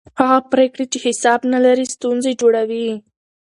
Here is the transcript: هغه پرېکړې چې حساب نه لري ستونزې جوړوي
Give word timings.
هغه 0.19 0.39
پرېکړې 0.51 0.85
چې 0.91 0.97
حساب 1.05 1.39
نه 1.53 1.59
لري 1.65 1.85
ستونزې 1.95 2.31
جوړوي 2.41 2.87